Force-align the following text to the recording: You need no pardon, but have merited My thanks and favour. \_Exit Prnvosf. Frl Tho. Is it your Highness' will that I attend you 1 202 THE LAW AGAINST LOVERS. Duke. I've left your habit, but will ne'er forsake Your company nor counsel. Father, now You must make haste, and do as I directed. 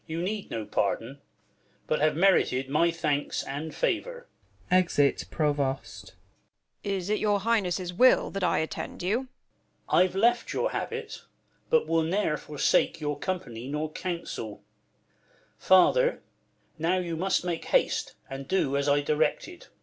You 0.07 0.23
need 0.23 0.49
no 0.49 0.65
pardon, 0.65 1.19
but 1.85 1.99
have 1.99 2.15
merited 2.15 2.67
My 2.67 2.89
thanks 2.89 3.43
and 3.43 3.71
favour. 3.71 4.25
\_Exit 4.71 5.27
Prnvosf. 5.29 5.55
Frl 5.55 6.05
Tho. 6.07 6.11
Is 6.83 7.11
it 7.11 7.19
your 7.19 7.41
Highness' 7.41 7.93
will 7.93 8.31
that 8.31 8.43
I 8.43 8.57
attend 8.57 9.03
you 9.03 9.19
1 9.19 9.27
202 9.27 9.27
THE 9.27 9.93
LAW 9.93 9.97
AGAINST 9.99 10.15
LOVERS. 10.15 10.17
Duke. 10.17 10.17
I've 10.17 10.23
left 10.23 10.53
your 10.53 10.71
habit, 10.71 11.21
but 11.69 11.87
will 11.87 12.01
ne'er 12.01 12.37
forsake 12.37 12.99
Your 12.99 13.19
company 13.19 13.67
nor 13.67 13.91
counsel. 13.91 14.63
Father, 15.59 16.23
now 16.79 16.97
You 16.97 17.15
must 17.15 17.45
make 17.45 17.65
haste, 17.65 18.15
and 18.27 18.47
do 18.47 18.75
as 18.75 18.89
I 18.89 19.01
directed. 19.01 19.67